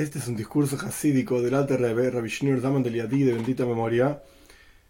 [0.00, 4.22] Este es un discurso hasídico del Alter Rebbe, Rabbi Shneur Liadi, de bendita memoria,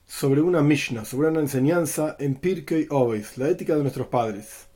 [0.07, 4.69] sobre una Mishnah, sobre una enseñanza en Pirkei Oveis, la ética de nuestros padres.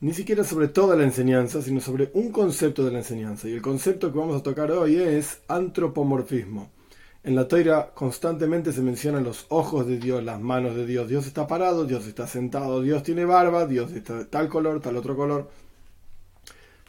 [0.00, 3.48] Ni siquiera sobre toda la enseñanza, sino sobre un concepto de la enseñanza.
[3.48, 6.70] Y el concepto que vamos a tocar hoy es antropomorfismo.
[7.24, 11.08] En la Toira constantemente se mencionan los ojos de Dios, las manos de Dios.
[11.08, 14.98] Dios está parado, Dios está sentado, Dios tiene barba, Dios está de tal color, tal
[14.98, 15.48] otro color.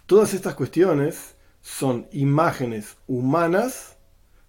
[0.05, 3.97] Todas estas cuestiones son imágenes humanas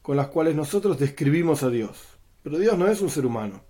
[0.02, 1.98] con las cuales nosotros describimos a Dios.
[2.42, 3.62] Pero Dios no es un ser humano.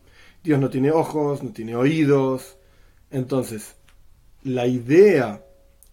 [0.43, 2.57] Dios no tiene ojos, no tiene oídos.
[3.11, 3.75] Entonces,
[4.45, 5.45] la idea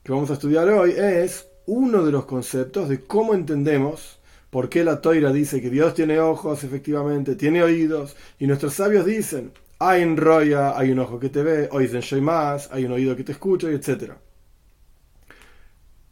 [0.03, 4.83] que vamos a estudiar hoy es uno de los conceptos de cómo entendemos por qué
[4.83, 10.01] la toira dice que Dios tiene ojos, efectivamente, tiene oídos, y nuestros sabios dicen, hay
[10.01, 13.33] en Roya, hay un ojo que te ve, oíden más, hay un oído que te
[13.33, 14.13] escucha, etc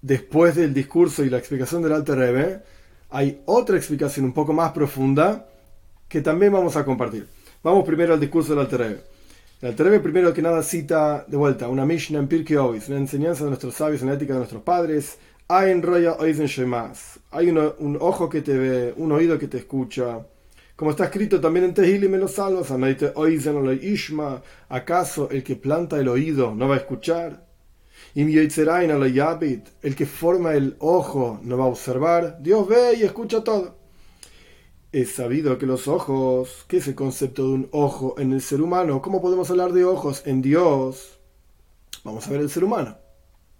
[0.05, 2.61] después del discurso y la explicación del Alter Rebbe,
[3.09, 5.47] hay otra explicación un poco más profunda
[6.07, 7.27] que también vamos a compartir.
[7.63, 9.01] Vamos primero al discurso del Alter Rebbe.
[9.61, 12.99] El Alter Rebbe primero que nada cita de vuelta una Mishnah en Pirkei Ovis, una
[12.99, 15.17] enseñanza de nuestros sabios en la ética de nuestros padres.
[15.47, 20.19] Hay un ojo que te ve, un oído que te escucha.
[20.75, 22.67] Como está escrito también en Tehilim en los salvos,
[24.69, 27.54] ¿acaso el que planta el oído no va a escuchar?
[28.15, 33.75] El que forma el ojo no va a observar, Dios ve y escucha todo.
[34.93, 38.61] Es sabido que los ojos, ¿qué es el concepto de un ojo en el ser
[38.61, 39.01] humano?
[39.01, 41.19] ¿Cómo podemos hablar de ojos en Dios?
[42.05, 42.97] Vamos a ver el ser humano.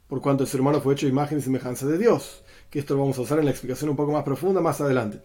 [0.08, 2.42] Por cuanto el ser humano fue hecho imagen y semejanza de Dios.
[2.70, 5.22] Que esto lo vamos a usar en la explicación un poco más profunda más adelante.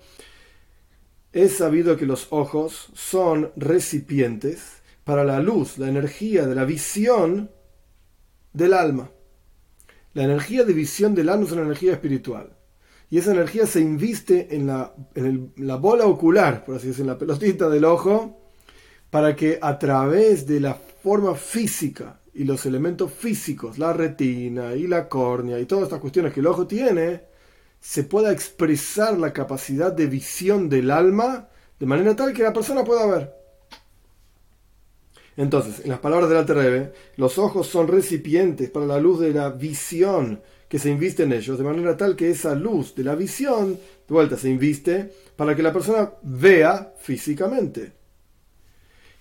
[1.33, 7.53] Es sabido que los ojos son recipientes para la luz, la energía de la visión
[8.53, 9.11] del alma.
[10.13, 12.57] La energía de visión del alma es una energía espiritual.
[13.11, 17.15] Y esa energía se inviste en la, en la bola ocular, por así decirlo, en
[17.15, 18.41] la pelotita del ojo,
[19.11, 24.87] para que a través de la forma física y los elementos físicos, la retina y
[24.87, 27.23] la córnea y todas estas cuestiones que el ojo tiene,
[27.81, 31.49] se pueda expresar la capacidad de visión del alma
[31.79, 33.40] de manera tal que la persona pueda ver.
[35.41, 39.33] Entonces, en las palabras del Alter Rebbe, los ojos son recipientes para la luz de
[39.33, 43.15] la visión que se inviste en ellos, de manera tal que esa luz de la
[43.15, 43.79] visión, de
[44.15, 47.93] vuelta, se inviste para que la persona vea físicamente.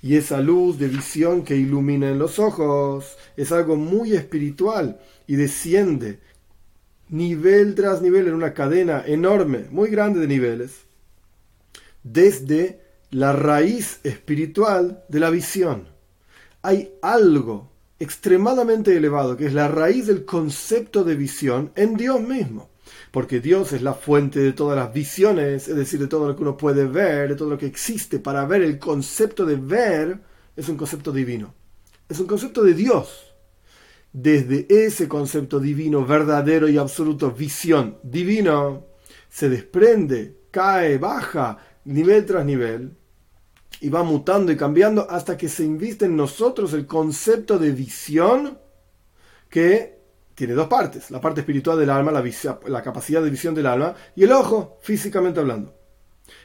[0.02, 5.38] Y esa luz de visión que ilumina en los ojos es algo muy espiritual y
[5.38, 6.20] desciende
[7.08, 10.82] nivel tras nivel en una cadena enorme, muy grande de niveles,
[12.04, 15.98] desde la raíz espiritual de la visión
[16.62, 22.70] hay algo extremadamente elevado, que es la raíz del concepto de visión en Dios mismo.
[23.12, 26.42] Porque Dios es la fuente de todas las visiones, es decir, de todo lo que
[26.42, 28.62] uno puede ver, de todo lo que existe para ver.
[28.62, 30.20] El concepto de ver
[30.56, 31.54] es un concepto divino.
[32.08, 33.36] Es un concepto de Dios.
[34.12, 38.88] Desde ese concepto divino, verdadero y absoluto, visión divino,
[39.30, 42.98] se desprende, cae, baja, nivel tras nivel,
[43.82, 48.58] y va mutando y cambiando hasta que se inviste en nosotros el concepto de visión
[49.50, 50.00] que
[50.36, 52.24] tiene dos partes, la parte espiritual del alma, la,
[52.68, 55.76] la capacidad de visión del alma y el ojo, físicamente hablando.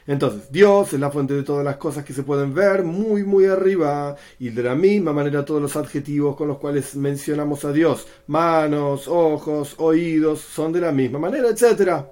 [0.07, 3.45] Entonces, Dios es la fuente de todas las cosas que se pueden ver muy, muy
[3.45, 8.07] arriba, y de la misma manera todos los adjetivos con los cuales mencionamos a Dios,
[8.27, 12.03] manos, ojos, oídos, son de la misma manera, etc.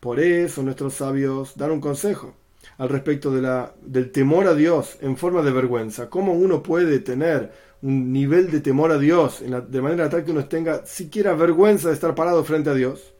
[0.00, 2.34] Por eso nuestros sabios dan un consejo
[2.78, 6.08] al respecto de la, del temor a Dios en forma de vergüenza.
[6.08, 10.44] ¿Cómo uno puede tener un nivel de temor a Dios de manera tal que uno
[10.46, 13.12] tenga siquiera vergüenza de estar parado frente a Dios?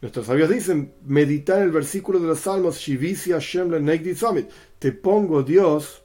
[0.00, 2.84] Nuestros sabios dicen, meditar el versículo de los Salmos,
[4.78, 6.02] te pongo Dios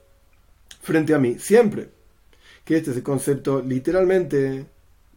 [0.82, 1.90] frente a mí, siempre.
[2.64, 4.66] Que este es el concepto literalmente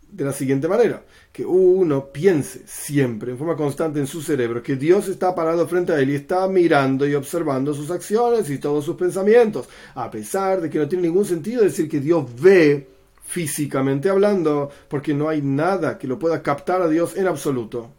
[0.09, 4.75] de la siguiente manera, que uno piense siempre, en forma constante en su cerebro, que
[4.75, 8.85] Dios está parado frente a él y está mirando y observando sus acciones y todos
[8.85, 12.87] sus pensamientos, a pesar de que no tiene ningún sentido decir que Dios ve
[13.25, 17.89] físicamente hablando, porque no hay nada que lo pueda captar a Dios en absoluto.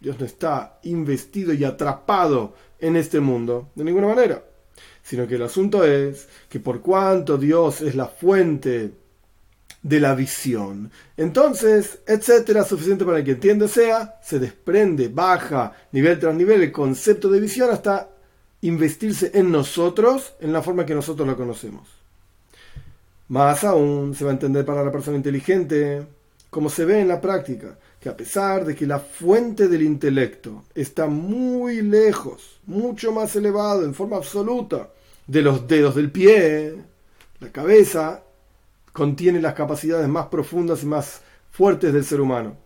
[0.00, 4.42] Dios no está investido y atrapado en este mundo, de ninguna manera.
[5.04, 9.01] Sino que el asunto es que por cuanto Dios es la fuente
[9.82, 10.90] de la visión.
[11.16, 17.28] Entonces, etcétera, suficiente para que entienda sea, se desprende, baja nivel tras nivel el concepto
[17.28, 18.08] de visión hasta
[18.60, 21.88] investirse en nosotros en la forma que nosotros lo conocemos.
[23.28, 26.06] Más aún se va a entender para la persona inteligente,
[26.48, 30.64] como se ve en la práctica, que a pesar de que la fuente del intelecto
[30.74, 34.90] está muy lejos, mucho más elevado en forma absoluta
[35.26, 36.74] de los dedos del pie,
[37.40, 38.22] la cabeza
[38.92, 42.56] contiene las capacidades más profundas y más fuertes del ser humano.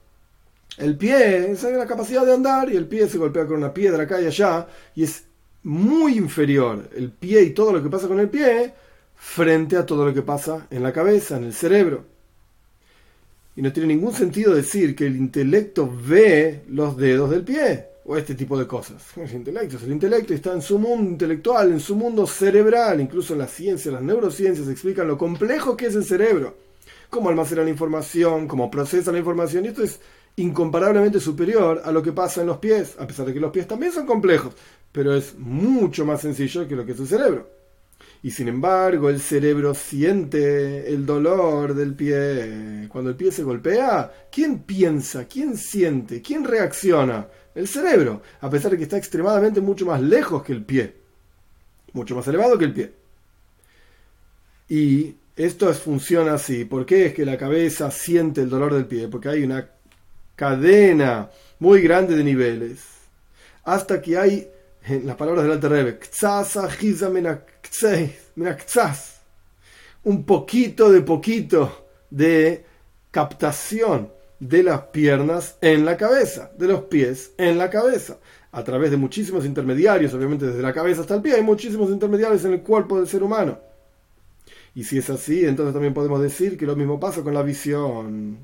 [0.78, 4.02] El pie es la capacidad de andar y el pie se golpea con una piedra
[4.02, 5.25] acá y allá y es
[5.62, 8.75] muy inferior el pie y todo lo que pasa con el pie
[9.17, 12.05] frente a todo lo que pasa en la cabeza, en el cerebro.
[13.56, 18.17] Y no tiene ningún sentido decir que el intelecto ve los dedos del pie o
[18.17, 19.03] este tipo de cosas.
[19.17, 23.00] El intelecto es el intelecto y está en su mundo intelectual, en su mundo cerebral.
[23.00, 26.56] Incluso en la ciencia, las neurociencias explican lo complejo que es el cerebro.
[27.11, 29.64] Cómo almacena la información, cómo procesa la información.
[29.64, 30.00] Y esto es
[30.37, 33.67] incomparablemente superior a lo que pasa en los pies, a pesar de que los pies
[33.67, 34.55] también son complejos,
[34.93, 37.49] pero es mucho más sencillo que lo que es el cerebro.
[38.23, 42.88] Y sin embargo, el cerebro siente el dolor del pie.
[42.88, 45.26] Cuando el pie se golpea, ¿quién piensa?
[45.26, 46.20] ¿Quién siente?
[46.20, 47.26] ¿Quién reacciona?
[47.56, 50.94] El cerebro, a pesar de que está extremadamente mucho más lejos que el pie.
[51.94, 52.93] Mucho más elevado que el pie.
[54.69, 56.67] Y esto funciona así.
[56.67, 59.08] ¿Por qué es que la cabeza siente el dolor del pie?
[59.08, 59.70] Porque hay una
[60.37, 62.85] cadena muy grande de niveles.
[63.64, 64.50] Hasta que hay
[64.87, 65.99] en las palabras del Alter Rebbe,
[70.05, 72.67] un poquito de poquito de
[73.11, 78.18] captación de las piernas en la cabeza, de los pies en la cabeza,
[78.52, 82.44] a través de muchísimos intermediarios, obviamente desde la cabeza hasta el pie, hay muchísimos intermediarios
[82.44, 83.58] en el cuerpo del ser humano.
[84.74, 88.38] Y si es así, entonces también podemos decir que lo mismo pasa con la visión.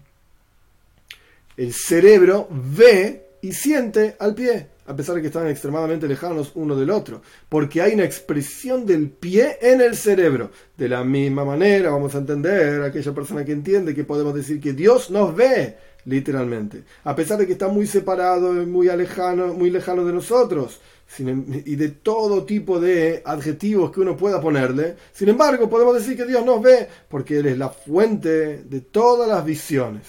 [1.57, 6.77] El cerebro ve y siente al pie a pesar de que están extremadamente lejanos uno
[6.77, 10.51] del otro, porque hay una expresión del pie en el cerebro.
[10.77, 14.75] De la misma manera, vamos a entender, aquella persona que entiende que podemos decir que
[14.75, 20.05] Dios nos ve, literalmente, a pesar de que está muy separado, muy lejano, muy lejano
[20.05, 20.79] de nosotros,
[21.19, 24.97] em, y de todo tipo de adjetivos que uno pueda ponerle.
[25.13, 29.27] Sin embargo, podemos decir que Dios nos ve, porque Él es la fuente de todas
[29.27, 30.03] las visiones.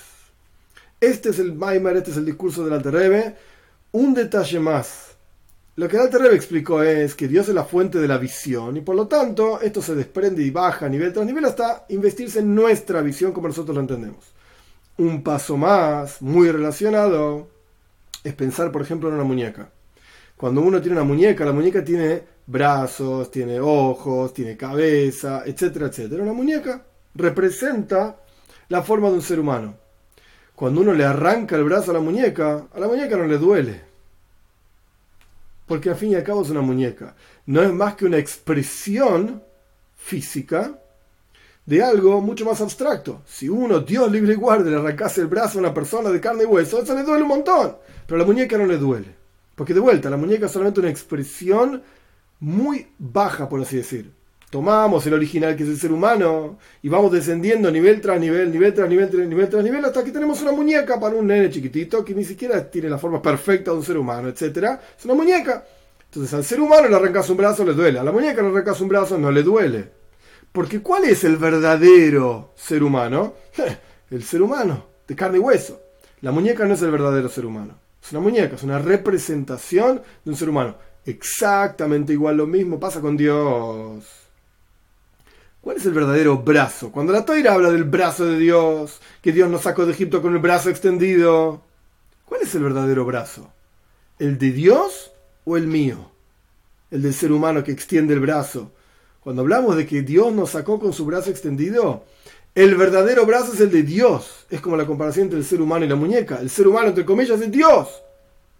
[0.99, 3.52] Este es el Maimer, este es el discurso del Alterrebe
[3.93, 5.15] un detalle más.
[5.75, 8.81] Lo que Alter Rebbe explicó es que Dios es la fuente de la visión y
[8.81, 12.53] por lo tanto esto se desprende y baja a nivel tras nivel hasta investirse en
[12.53, 14.33] nuestra visión como nosotros lo entendemos.
[14.97, 17.47] Un paso más, muy relacionado,
[18.23, 19.69] es pensar por ejemplo en una muñeca.
[20.37, 26.23] Cuando uno tiene una muñeca, la muñeca tiene brazos, tiene ojos, tiene cabeza, etcétera, etcétera.
[26.23, 28.17] Una muñeca representa
[28.69, 29.82] la forma de un ser humano.
[30.63, 33.81] Cuando uno le arranca el brazo a la muñeca, a la muñeca no le duele.
[35.67, 37.17] Porque al fin y al cabo es una muñeca.
[37.47, 39.43] No es más que una expresión
[39.97, 40.79] física
[41.65, 43.23] de algo mucho más abstracto.
[43.25, 46.43] Si uno, Dios libre y guarde, le arrancase el brazo a una persona de carne
[46.43, 47.75] y hueso, eso le duele un montón.
[48.07, 49.13] Pero a la muñeca no le duele.
[49.55, 51.83] Porque de vuelta, la muñeca es solamente una expresión
[52.39, 54.22] muy baja, por así decir
[54.53, 58.71] tomamos el original que es el ser humano y vamos descendiendo nivel tras nivel, nivel
[58.71, 62.13] tras nivel, nivel tras nivel, hasta que tenemos una muñeca para un nene chiquitito que
[62.13, 64.77] ni siquiera tiene la forma perfecta de un ser humano, etc.
[64.95, 65.65] Es una muñeca.
[66.05, 67.97] Entonces al ser humano le arrancas un brazo, le duele.
[67.97, 69.89] A la muñeca le arrancas un brazo, no le duele.
[70.51, 73.33] Porque ¿cuál es el verdadero ser humano?
[74.11, 75.81] el ser humano, de carne y hueso.
[76.21, 77.73] La muñeca no es el verdadero ser humano.
[78.03, 80.75] Es una muñeca, es una representación de un ser humano.
[81.03, 84.22] Exactamente igual lo mismo pasa con Dios.
[85.63, 86.91] ¿Cuál es el verdadero brazo?
[86.91, 90.33] Cuando la toira habla del brazo de Dios, que Dios nos sacó de Egipto con
[90.33, 91.61] el brazo extendido,
[92.25, 93.49] ¿cuál es el verdadero brazo?
[94.19, 95.11] ¿El de Dios
[95.45, 96.11] o el mío?
[96.91, 98.73] El del ser humano que extiende el brazo.
[99.21, 102.03] Cuando hablamos de que Dios nos sacó con su brazo extendido,
[102.55, 104.45] el verdadero brazo es el de Dios.
[104.49, 106.39] Es como la comparación entre el ser humano y la muñeca.
[106.41, 107.87] El ser humano, entre comillas, es Dios.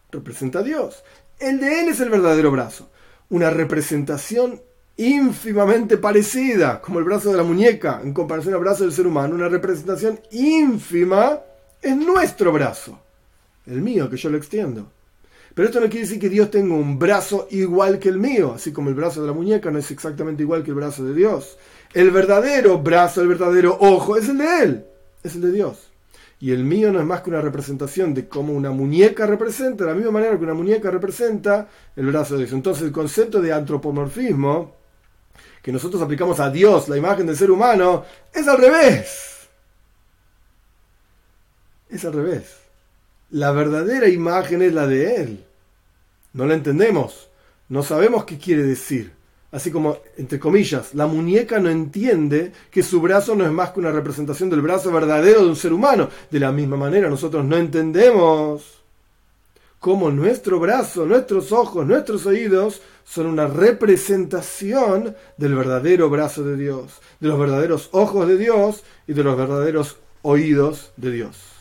[0.10, 1.04] Representa a Dios.
[1.38, 2.90] El de Él es el verdadero brazo.
[3.30, 4.62] Una representación
[4.98, 9.36] ínfimamente parecida, como el brazo de la muñeca, en comparación al brazo del ser humano,
[9.36, 11.40] una representación ínfima
[11.82, 13.00] es nuestro brazo,
[13.66, 14.92] el mío que yo lo extiendo.
[15.54, 18.72] Pero esto no quiere decir que Dios tenga un brazo igual que el mío, así
[18.72, 21.58] como el brazo de la muñeca no es exactamente igual que el brazo de Dios.
[21.94, 24.86] El verdadero brazo, el verdadero ojo es el de Él,
[25.24, 25.92] es el de Dios.
[26.40, 29.92] Y el mío no es más que una representación de cómo una muñeca representa, de
[29.92, 32.54] la misma manera que una muñeca representa el brazo de Dios.
[32.54, 34.83] Entonces el concepto de antropomorfismo
[35.64, 38.04] que nosotros aplicamos a Dios la imagen del ser humano,
[38.34, 39.48] es al revés.
[41.90, 42.58] Es al revés.
[43.32, 45.46] La verdadera imagen es la de Él.
[46.34, 47.30] No la entendemos.
[47.70, 49.14] No sabemos qué quiere decir.
[49.54, 53.80] así como, entre comillas, la muñeca no entiende que su brazo no es más que
[53.80, 56.10] una representación del brazo verdadero de un ser humano.
[56.30, 58.83] De la misma manera, nosotros no entendemos
[59.84, 67.02] cómo nuestro brazo, nuestros ojos, nuestros oídos son una representación del verdadero brazo de Dios,
[67.20, 71.53] de los verdaderos ojos de Dios y de los verdaderos oídos de Dios.